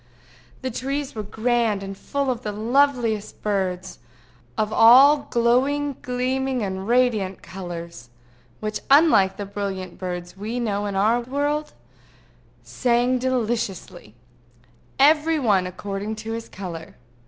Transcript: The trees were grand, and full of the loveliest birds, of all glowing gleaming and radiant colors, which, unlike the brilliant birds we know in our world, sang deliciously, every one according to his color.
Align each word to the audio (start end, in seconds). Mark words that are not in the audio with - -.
The 0.63 0.71
trees 0.71 1.13
were 1.13 1.21
grand, 1.21 1.83
and 1.83 1.95
full 1.95 2.31
of 2.31 2.41
the 2.41 2.51
loveliest 2.51 3.39
birds, 3.43 3.99
of 4.57 4.73
all 4.73 5.27
glowing 5.29 5.95
gleaming 6.01 6.63
and 6.63 6.87
radiant 6.87 7.43
colors, 7.43 8.09
which, 8.61 8.79
unlike 8.89 9.37
the 9.37 9.45
brilliant 9.45 9.99
birds 9.99 10.35
we 10.35 10.59
know 10.59 10.87
in 10.87 10.95
our 10.95 11.19
world, 11.21 11.73
sang 12.63 13.19
deliciously, 13.19 14.15
every 14.97 15.37
one 15.37 15.67
according 15.67 16.15
to 16.15 16.31
his 16.31 16.49
color. 16.49 16.95